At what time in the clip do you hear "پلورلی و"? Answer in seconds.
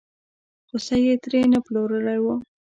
1.65-2.25